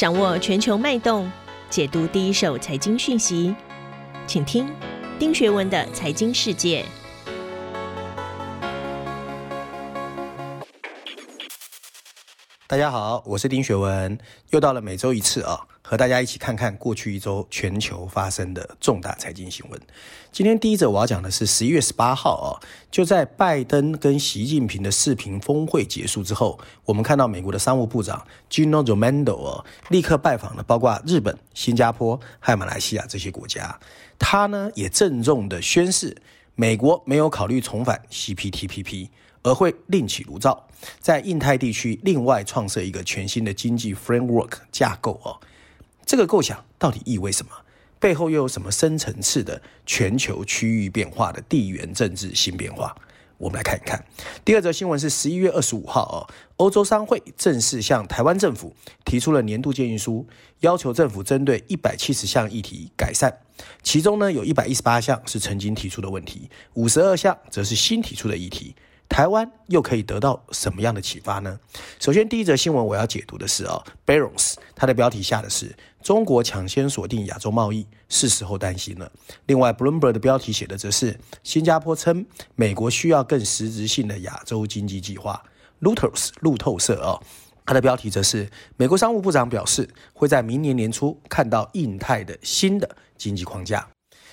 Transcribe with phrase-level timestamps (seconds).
[0.00, 1.30] 掌握全球脉动，
[1.68, 3.54] 解读第一手财经讯息，
[4.26, 4.66] 请听
[5.18, 6.82] 丁学文的财经世界。
[12.66, 14.18] 大家好，我是丁学文，
[14.52, 19.80] 又到了每周一次啊，和大家一起看看过去一周全球发生的重大财经新闻。
[20.30, 22.48] 今天第一则我要讲的是十一月十八号啊，
[22.92, 33.76] 就在拜登跟习近平的视频峰会结束之后，我们看到美国的商务部长 Gina Raimondo 啊，立刻拜访了包括日本、新加坡还有马来西亚这些国家，
[34.16, 36.16] 他呢也郑重的宣誓，
[36.54, 39.08] 美国没有考虑重返 CPTPP。
[39.42, 40.68] 而会另起炉灶，
[41.00, 45.40] 在印太地区另外创设一个全新的经济 framework 架构哦。
[46.04, 47.52] 这个构想到底意味什么？
[47.98, 52.94] 背后又有什么深层次的全球区域变化的地缘政治新变化？
[53.36, 54.04] 我们来看一看。
[54.44, 56.18] 第二则新闻是十一月二十五号哦，
[56.56, 60.26] 欧洲商会正式向台湾政府提出了年度建议书，
[60.60, 63.32] 要求政府针对一百七十项议题改善，
[63.82, 68.74] 其中呢有一百一十八项是曾经提出的问题，五十二项则是新提出的议题。
[69.10, 71.58] 台湾又可以得到什么样的启发呢？
[71.98, 79.10] 首先，第一则新闻我要解读的是啊，Barons 它的标题下的是中国抢先锁定亚洲贸易，是时候担心了。
[79.46, 85.42] 另外，Bloomberg 的标题写的则是新加坡称美国需要更实质性的亚洲经济计划。
[85.82, 87.18] Reuters 路透社啊，
[87.66, 93.86] 它的标题则是美国商务部长表示会在明年年初看到印太的新的经济框架。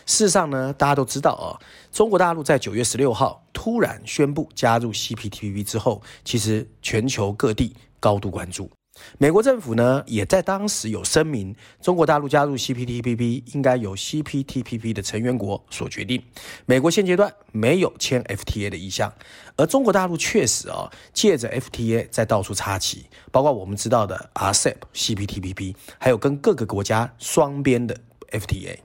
[0.07, 1.59] 事实上呢，大家都知道啊，
[1.91, 8.71] 中国大陆在九月十六号突然宣布加入 CPTPP 之后，其实全球各地高度关注。
[9.19, 16.23] 美国政府呢，也在当时有声明，中国大陆加入 CPTPP 应该由 CPTPP 的成员国所决定。
[16.65, 19.13] 美国现阶段没有签 FTA 的意向，
[19.57, 27.95] 而中国大陆确实啊，借着 FTA 在到处插旗，包括我们知道的 RCEP、CPTPP，还有跟各个国家双边的。
[28.31, 28.77] FTA，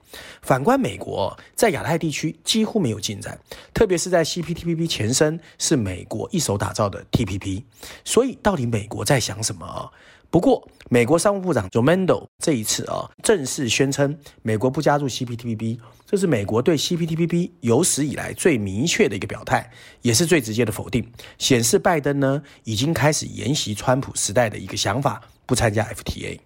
[0.43, 3.39] 反观美国，在亚太地区几乎没有进展，
[3.75, 7.63] 特别是在 CPTPP 前身是美国一手打造的 TPP，
[8.05, 9.91] 所以到底美国在想什么？
[10.31, 21.07] 不过，美国商务部长 j o m a n d o 这一次啊，正式宣称美国不加入 CPTPP，这是美国对 CPTPP 有史以来最明确的一个表态，也是最直接的否定，
[21.37, 26.39] 显示拜登呢已经开始沿袭川普时代的一个想法，不参加 FTA。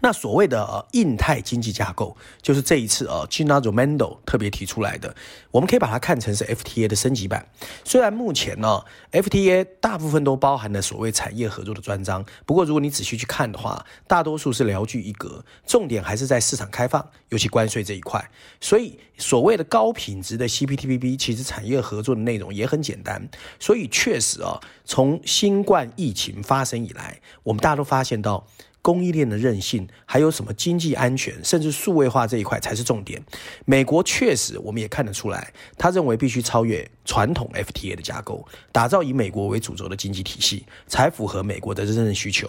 [0.00, 5.14] 那所谓的呃印太经济架构，就是这一次呃 Gina Raimondo 特别提出来的，
[5.50, 7.46] 我们可以把它看成是 FTA 的升级版。
[7.84, 18.30] 虽然目前呢 FTA 大部分都包含了所谓产业合作的专章，不过如果你仔细去看的话，大多数是聊具一格，重点还是在市场开放，尤其关税这一块。
[18.60, 23.28] 所以所谓的高品质的 CPTPP，其实产业合作的内容也很简单。
[23.60, 28.46] 所以确实啊，从新冠疫情发生以来，我们大家都发现到。
[28.84, 33.18] 供应链的韧性，还有什么经济安全，甚至数位化这一块才是重点。
[33.64, 42.46] 美国确实，我们也看得出来，他认为必须超越传统 FTA 的架构，打造以美国为主轴的经济体系，才符合美国的真正需求，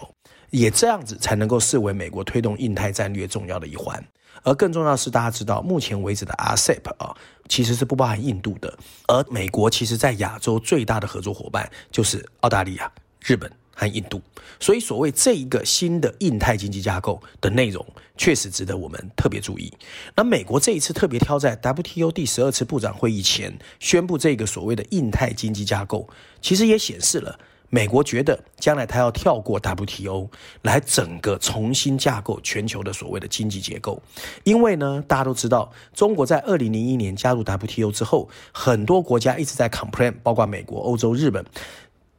[0.50, 4.06] 也这样子才能够视为美国推动印太战略重要的一环。
[4.44, 7.16] 而更重要的是，大家知道，目前为止的 RCEP 啊，
[7.48, 12.92] 其实是不包含印度的，而美国其实在亚洲最大的合作伙伴就是澳大利亚、
[13.22, 13.50] 日本。
[13.76, 14.22] 和印度，
[14.60, 17.86] 所以所谓这一个新的印太经济架构的内容，
[18.18, 19.72] 确实值得我们特别注意。
[20.16, 26.08] 那美国这一次特别挑在 WTO 第十二次部长会议前宣布这个所谓的印太经济架构，
[26.42, 27.38] 其实也显示了
[27.70, 30.30] 美国觉得将来他要跳过 WTO
[30.62, 34.02] 来整个重新架构全球的所谓的经济结构。
[34.46, 41.44] 因为呢，大家都知道，中国在二零零一年加入 WTO 之后，很多国家一直在 complain，包括美国、欧洲、日本。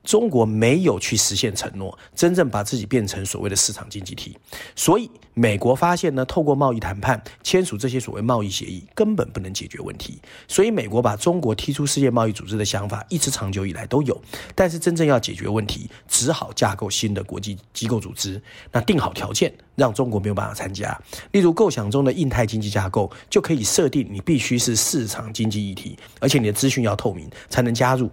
[0.06, 4.38] 中国没有去实现承诺，真正把自己变成所谓的市场经济体，
[4.76, 14.16] 所以美国发现呢，透过贸易谈判签署这些所谓贸易协议根本不能解决问题，所以美国把中国踢出世界贸易组织的想法一直长久以来都有，
[14.54, 18.40] 但是真正要解决问题，只好架构新的国际机构组织，
[18.70, 20.96] 那定好条件，让中国没有办法参加，
[21.32, 28.08] 例如构想中的印太经济架构就可以设定你必须是市场经济议题，而且你的资讯要透明才能加入。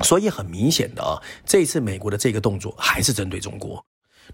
[0.00, 3.84] 所以很明显的啊，这一次美国的这个动作还是针对中国。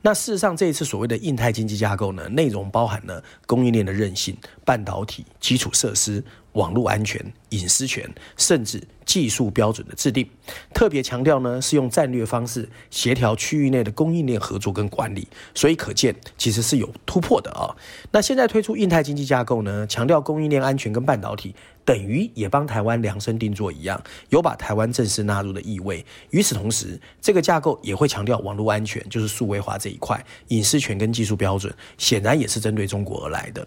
[0.00, 7.20] 那事实上，这一次所谓的印太经济架构呢，内容包含了供应链的韧性、半导体、基础设施、网络安全、
[7.50, 10.28] 隐私权，甚至技术标准的制定。
[10.74, 15.26] 特别强调呢，是用战略方式协调区域内的供应链合作跟管理。
[15.54, 17.74] 所以可见，其实是有突破的啊。
[18.10, 21.54] 那现在推出印太经济架构呢，强调供应链安全跟半导体，
[21.84, 26.04] 等于也帮台湾量身定做一样，有把台湾正式纳入的意味。
[26.30, 33.66] 与此同时，这个架构也会强调网络安全，就是数位化这一块，隐私权跟技术标准，显然也是针对中国而来的。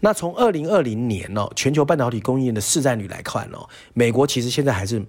[0.00, 5.04] 那从二零二零年哦，全球半导体供应链的市占率来看哦，美国其实现在还是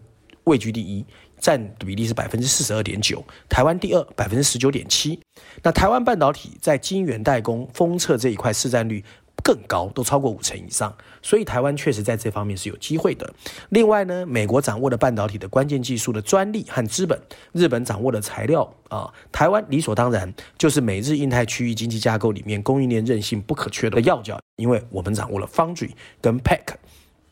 [0.46, 1.06] 位居第一，
[1.40, 5.20] 占比例是百分之四十二点九，台湾第二，百分之十九点七。
[5.64, 9.04] 那台湾半导体在晶圆代工、封测这一块市占率。
[9.46, 13.32] 更高，都超过五成以上，所以台湾确实在这方面是有机会的。
[13.70, 17.22] 另外呢，美国掌握了半导体的关键技术的专利和资本，
[17.52, 26.74] 日本掌握了材料啊，台湾理所当然就是美日印太区域经济架构里面供应链韧性不可缺的要角，因为我们掌握了 Foundry 跟 Pack。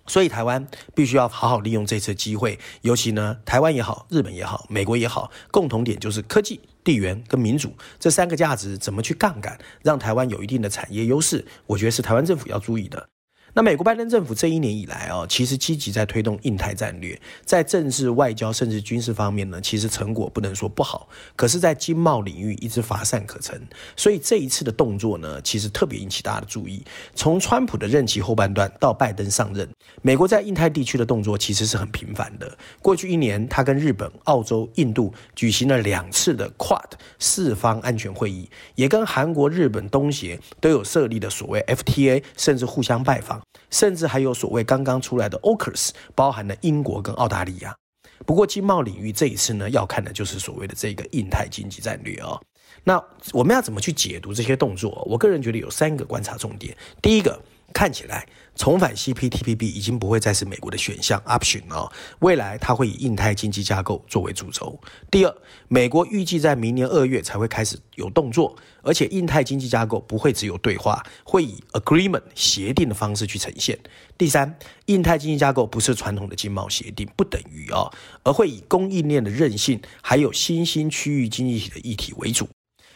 [0.05, 13.09] 所以台湾必须要好好利用这次机会，尤其呢，台湾也好，日本也好，美国也好，共同点就是科技、地缘跟民主这三个价值怎么去杠杆，让台湾有一定的产业优势，我觉得是台湾政府要注意的。
[13.55, 21.07] 那美国拜登政府这一年以来哦，其实积极在推动印太战略，在政治、外交甚至军事方面呢，其实成果不能说不好。
[21.35, 23.61] 可是，在经贸领域一直乏善可陈，
[23.95, 26.83] 所以这一次的动作呢，其实特别引起大家的注意。
[27.13, 29.69] 从川普的任期后半段到拜登上任，
[30.01, 32.57] 美国在印太地区的动作其实是很频繁的。
[32.81, 43.42] 过去一年，他跟日本、澳洲、印度举行了两次的 QUAD 四方安全会议，也跟韩国、日本、东协都有设立的所谓 FTA，甚至互相拜访。
[43.69, 47.75] 甚至还有所谓刚刚出来的 AUKUS，包含了英国跟澳大利亚。
[48.25, 52.41] 不过经贸领域这一次呢，要看的就是所谓的这个印太经济战略哦。
[52.83, 55.03] 那我们要怎么去解读这些动作？
[55.09, 56.75] 我个人觉得有三个观察重点。
[57.01, 57.39] 第一个。
[57.73, 58.25] 看起来
[58.55, 64.79] 重返 CPTPP 已经不会再是美国的选项 option 哦，未来它会以印太经济架构作为主轴。
[65.09, 65.35] 第二，
[65.67, 73.77] 美国预计在明年二月才会开始有动作，而且印太经济架构不会只有对话，会以 agreement 协定的方式去呈现。
[74.17, 74.55] 第三，
[74.85, 77.91] 印太经济架构不是传统的经贸协定，不等于哦，
[78.23, 82.47] 而会以供应链的韧性，还有新兴区域经济体的议题为主。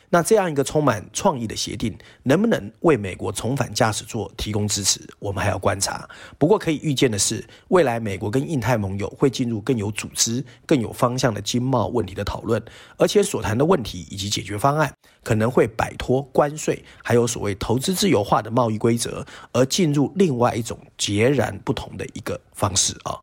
[0.10, 5.02] 那这样一个充满创意的协定，能不能为美国重返驾驶座提供支持？
[5.20, 6.08] 我们还要观察。
[6.38, 12.64] 不过可以预见的是，未来美国跟印太盟友会进入更有组织、更有方向的经贸问题的讨论，
[12.98, 14.94] 而且所谈的问题以及解决方案
[15.24, 23.20] 可能会摆脱关税，还有所谓投资自由化的贸易规则，而进入另外一种截然不同的一个方式啊。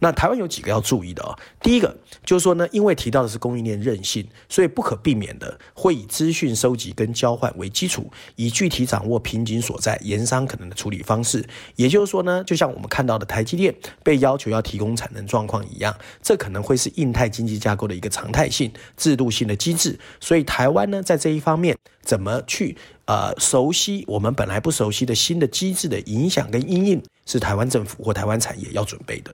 [0.00, 1.38] 那台湾有几个要注意的哦。
[1.62, 11.46] 第一个就是说呢，因为提到的是供应链韧性，所以不可避免的会以资讯收集跟交换为基础，以具体掌握瓶颈所在、盐商可能的处理方式。
[11.76, 19.98] 也就是说呢，就像我们看到的台积电被要求要提供产能状况一样，这可能会是印太经济架构的一个常态性、制度性的机制。
[20.18, 29.32] 所以台湾呢，在这一方面怎么去呃熟悉我们本来不熟悉的新的机制的影响跟因应，是台湾政府或台湾产业要准备的。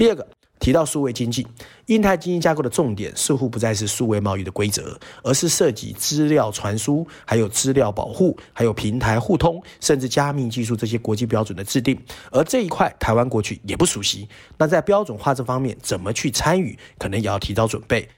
[0.00, 0.26] 第二个
[0.58, 1.46] 提到数位经济，
[1.88, 12.02] 印太经济架构的重点似乎不再是数位贸易的规则，而是涉及资料传输、还有资料保护、还有平台互通，甚至加密技术这些国际标准的制定。
[12.30, 14.26] 而这一块台湾过去也不熟悉，
[14.56, 18.08] 那在标准化这方面怎么去参与，可能也要提早准备。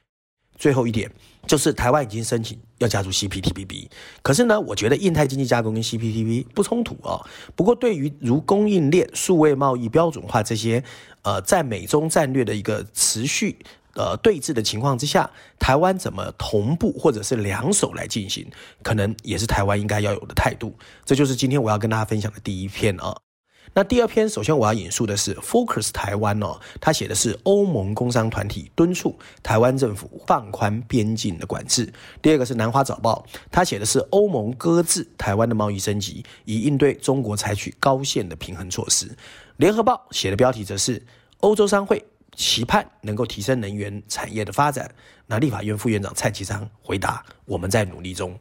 [0.57, 1.11] 最后一点
[1.47, 3.89] 就是台湾已经申请要加入 CPTPP，
[4.23, 7.25] 可是呢，我觉得印太经济架构跟 CPTPP 不冲突哦。
[7.57, 10.85] 不过对于如供应链、数位贸易标准化这些，
[11.23, 13.59] 呃，在美中战略的一个持续
[13.95, 15.29] 呃对峙的情况之下，
[15.59, 18.47] 台湾怎么同步或者是两手来进行，
[18.83, 20.77] 可能也是台湾应该要有的态度。
[21.05, 23.17] 这就是今天我要跟大家分享的第一篇啊。
[23.75, 31.91] 那第二篇，首先我要引述的是 Focus 台湾哦，他写的是欧盟工商团体敦促台湾政府放宽边境的管制。
[32.21, 39.11] 第二个是南华早报，他写的是欧盟搁置台湾的贸易升级，以应对中国采取高限的平衡措施。
[39.57, 41.03] 联合报写的标题则是
[41.41, 44.91] 欧洲商会期盼能够提升能源产业的发展。
[45.27, 48.39] 那立法院副院长蔡其昌回答：“我们在努力中。”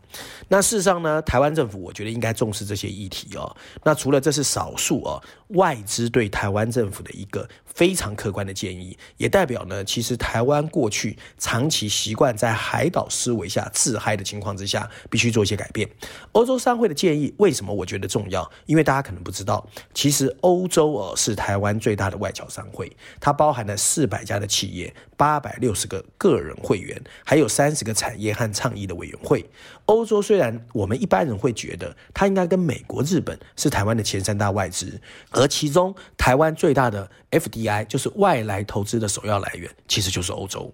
[0.50, 3.56] 那事实上呢，台湾政府我觉得应该重视这些议题哦。
[3.84, 15.90] 那除了这是少数哦，外资对台湾政府的一个非常客观的建议，也代表呢，其实台湾过去长期习惯在海岛思维下自嗨的情况之下，必须做一些改变。
[16.34, 18.52] 欧洲商会的建议为什么我觉得重要？
[18.66, 26.82] 因为大家可能不知道，其实欧洲哦是台湾最大的外侨商会，它包含了四百家的企业，八百六十个个人会。
[26.82, 29.48] 员，还有三十个产业和倡议的委员会。
[29.86, 40.74] 欧洲虽然我们一般人会觉得它应该跟美国、日本是台湾的前三大外资，而其中台湾最大的 FDI 就是外来投资的首要来源，其实就是欧洲。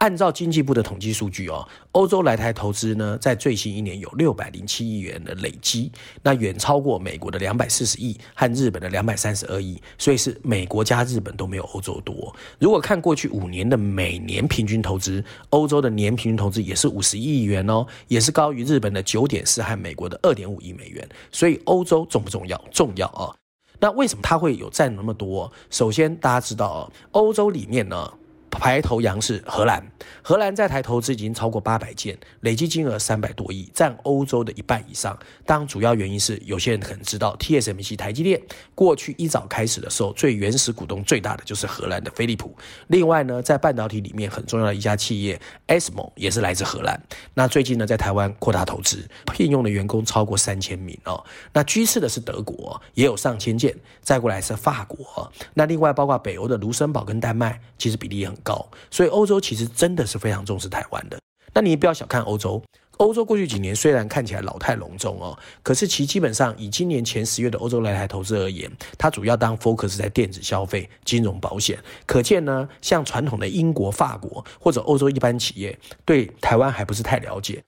[0.00, 5.92] 按照经济部的统计数据哦，欧洲来台投资呢，在最新一年有六百零七亿元的累积，
[6.22, 12.34] 那远超过美国的两百四十亿和日本的两百三十二亿，所以是美国加日本都没有欧洲多。
[12.58, 21.06] 如果看过去五年的每年平均投资，欧洲的年平均投资也是五十亿元哦，也是高于日本的九点四和美国的二点五亿美元。
[21.30, 22.58] 所以欧洲重不重要？
[22.72, 23.36] 重要啊！
[23.78, 25.52] 那为什么它会有占那么多？
[25.68, 28.10] 首先大家知道哦，欧洲里面呢。
[28.50, 29.82] 排头羊是荷兰，
[30.22, 35.16] 荷兰在台投资已经超过八百件，累计金额三百多亿，占欧洲的一半以上。
[35.46, 38.40] 当，主要原因是有些人可能知道，TSMC 台积电
[38.74, 42.54] 过去一早开始的时候，最原始股东最大的就是荷兰的飞利浦。
[42.88, 47.00] 另外呢，在半导体里面很重要的一家企业 ASML 也是来自荷兰。
[47.34, 51.24] 那最近呢，在台湾扩大投资，聘用的员工超过三千名哦。
[51.52, 55.30] 那居次的是德国，也有上千件，再过来是法国。
[55.54, 61.18] 那另外包括北欧的卢森堡跟丹麦，其实比例很高，所以欧洲其实真的是非常重视台湾的。
[61.52, 62.62] 那你也不要小看欧洲，
[62.98, 71.78] 欧洲过去几年虽然看起来老态龙钟哦，可是其基本上以今年前十月的欧洲来台投资而言，它主要当 focus 在电子消费、金融保险。
[72.06, 77.60] 可见呢，像传统的英国、法国或者欧洲一般企业，对台湾还不是太了解。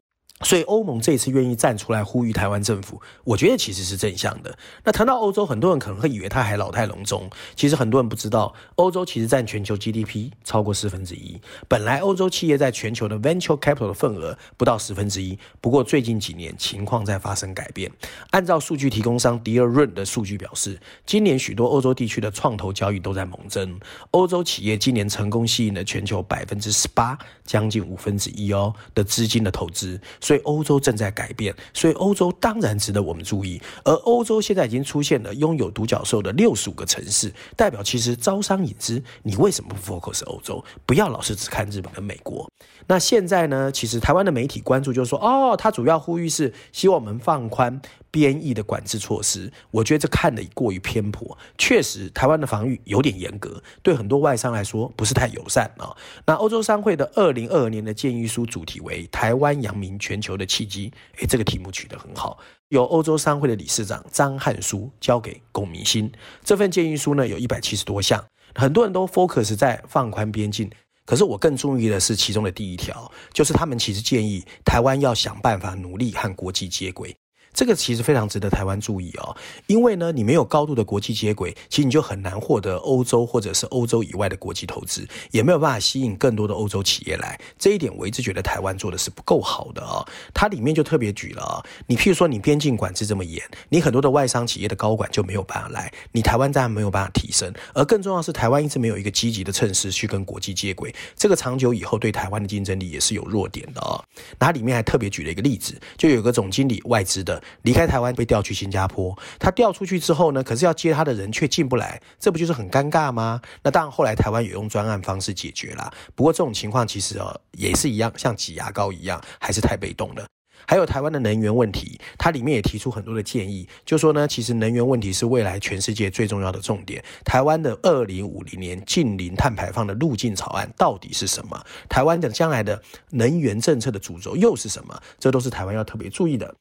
[0.44, 4.56] 所以欧盟这一次愿意站出来呼吁台湾政府，我觉得其实是正向的。
[4.84, 11.40] 那谈到欧洲，很多人可能会以为它还老态龙钟，其实很多人不知道，欧洲其实占全球 GDP 超过四分之一。
[11.68, 17.90] 本来欧洲企业在全球的 venture capital 的份额不到十分之一，不过最近几年情况在发生改变。
[18.30, 23.78] 按照数据提供商 Deal Run 的数据表示，今年许多欧洲地区的创投交易都在猛增，
[24.10, 30.00] 欧洲企业今年成功吸引了全球百分之十八，将近五分之一哦的资金的投资。
[30.32, 33.60] 所以欧洲正在改变，所以欧洲当然值得我们注意。
[33.84, 40.64] 而欧洲现在已经出现了拥有独角兽的六十五个城市，代表其实招商引资，你为什么不 focus 欧洲？
[40.86, 42.50] 不要老是只看日本跟美国。
[42.86, 43.70] 那现在呢？
[43.72, 47.80] 其实台湾的媒体关注就是说，哦，他主要呼吁是希望我们放宽。
[48.12, 51.38] 编译的管制措施，我觉得这看得过于偏颇。
[51.56, 55.96] 确实，台湾的防御有点严格，对很多外商来说不是太友善啊。
[56.26, 62.36] 那欧洲商会的二零二二年的建议书主题为“台湾扬名全球的契机”，诶，这个题目取得很好。
[62.68, 66.12] 由欧洲商会的理事长张汉书交给龚明鑫。
[66.44, 68.22] 这份建议书呢，有一百七十多项，
[68.54, 70.70] 很多人都 focus 在放宽边境，
[71.04, 77.14] 可是我更注意的是其中的第一条，就是他们其实建议台湾要想办法努力和国际接轨。
[77.52, 87.38] 这个其实非常值得台湾注意哦，因为呢，你没有高度的国际接轨，其实你就很难获得欧洲或者是欧洲以外的国际投资，也没有办法吸引更多的欧洲企业来。
[87.58, 90.06] 这一点我一直觉得台湾做的是不够好的哦。
[90.32, 104.02] 它里面就特别举了啊，你譬如说你边境管制这么严，你很多的外商企业的高管就没有办法来，你台湾当然没有办法提升，而更重要是台湾一直没有一个积极的趁势去跟国际接轨，这个长久以后对台湾的竞争力也是有弱点的哦。
[104.38, 107.41] 那它里面还特别举了一个例子，就有个总经理外资的。
[107.62, 113.40] 离开台湾被调去新加坡，他调出去之后呢，可是要接他的人却进不来，这不就是很尴尬吗？
[113.62, 115.92] 那当然，后来台湾有用专案方式解决啦。
[116.14, 120.26] 不过这种情况其实哦也是一样，像挤牙膏一样，还是太被动了。
[120.64, 127.02] 还有台湾的能源问题，它里面也提出很多的建议，就说呢，其实能源问题是未来全世界最重要的重点。
[127.24, 131.60] 台湾的二零五零年净零碳排放的路径草案到底是什么？
[131.88, 132.80] 台湾的将来的
[133.10, 134.96] 能源政策的主轴又是什么？
[135.18, 136.54] 这都是台湾要特别注意的。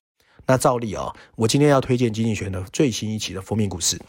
[0.47, 3.99] 那照例哦，我今天要推荐经济学的最新一期的封面故事。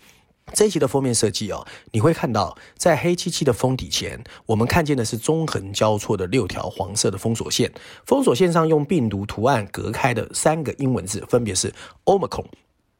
[0.55, 7.73] 这一期的封面设计哦，你会看到在黑漆漆的封底前，我们看见的是纵横交错的六条黄色的封锁线。
[8.05, 11.73] 封锁线上用病毒图案隔开的三个英文字，分别是
[12.05, 12.47] Omicron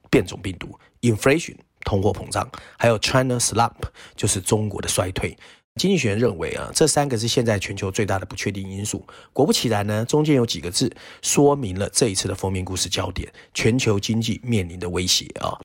[0.09, 2.49] 变种病毒、Inflation 通货膨胀，
[2.79, 3.83] 还有 China Slump
[4.15, 5.37] 就是中国的衰退。
[5.81, 9.05] 经济学人认为啊，这三个是现在全球最大的不确定因素。
[9.33, 15.59] 果不其然呢，中间有几个字说明了这一次的封面故事焦点：全球经济面临的威胁啊。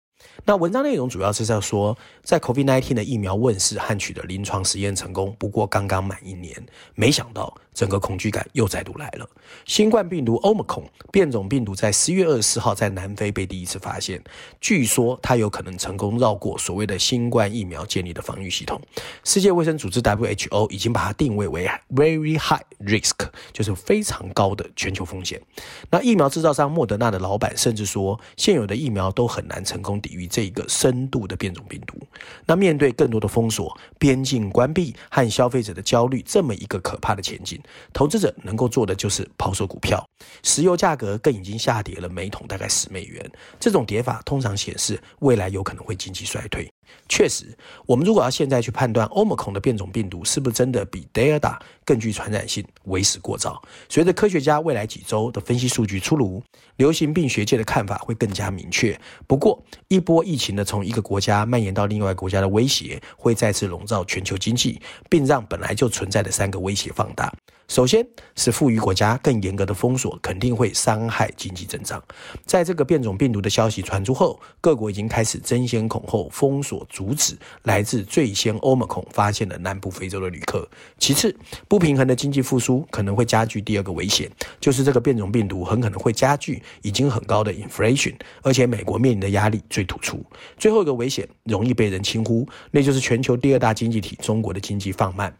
[0.45, 6.55] 那文章内容主要是在说，在 COVID-19 的疫苗问世和取得临床实验成功，不过刚刚满一年，
[6.95, 9.27] 没想到整个恐惧感又再度来了。
[9.65, 14.23] 新冠病毒 Omicron 变种病毒在十月二十四号在南非被第一次发现，
[14.61, 18.79] 据说它有可能成功绕过所谓的新冠疫苗建立的防御系统。
[19.23, 25.41] 世界卫生组织 WHO 已经把它定位为 Very High Risk，就是非常高的全球风险。
[25.89, 30.26] 那疫苗制造商莫德纳的老板甚至说，现有的疫苗都很难成功抵御。
[30.27, 31.97] 这一个深度的变种病毒。
[32.45, 37.59] 那面对更多的封锁、边境关闭和消费者的焦虑，这么一个可怕的前景，
[37.93, 40.03] 投资者能够做的就是抛售股票。
[40.43, 46.69] 石油价格更已经下跌了每桶大概十美元，这种跌法通常显示未来有可能会经济衰退。
[47.09, 53.61] 确实，我们如果要现在去判断 Omicron 的变种病毒是不是真的比 Delta 更具传染性，为时过早。
[53.87, 56.43] 随着科学家未来几周的分析数据出炉，
[56.75, 58.99] 流行病学界的看法会更加明确。
[59.25, 67.33] 不过，一波疫情的从一个国家蔓延到另外国家的威胁，会再次笼罩全球经济，并让本来就存在的三个威胁放大。
[67.67, 68.05] 首先
[68.35, 72.01] 是富裕国家更严格的封锁，肯定会伤害经济增长。
[72.45, 80.67] 在这个变种病毒的消息传出后，各国已经开始争先恐后封锁，阻止来自最先 Omicron 发现的南部非洲的旅客。
[80.97, 81.35] 其次，
[81.67, 84.31] 不平衡的经济复苏可能会加剧第二个危险，
[84.61, 90.25] 就是这个变种病毒很可能会加剧已经很高的 inflation，而且美国面临的压力最突出。
[90.57, 95.37] 最后一个危险容易被人轻忽，那就是全球第二大经济体中国的经济放慢。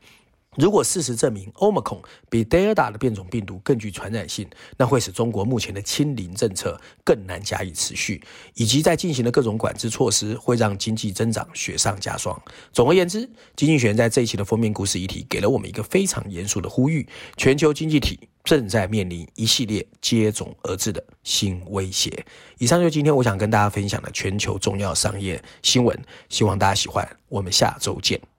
[0.57, 8.21] 如果事实证明 Omicron 比 Delta 的变种病毒更具传染性，那会使中国目前的清零政策更难加以持续，
[8.55, 12.39] 以及在进行的各种管制措施会让经济增长雪上加霜。
[12.73, 22.25] 总而言之，经济学在这一期的封面故事议题给了我们一个非常严肃的呼吁：全球经济体正在面临一系列接踵而至的新威胁。
[22.57, 25.97] 以上就是今天我想跟大家分享的全球重要商业新闻，
[26.29, 27.07] 希望大家喜欢。
[27.29, 28.36] 我们下周见。